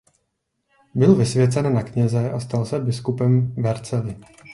[0.95, 4.17] Byl vysvěcen na kněze a stal se biskupem Vercelli.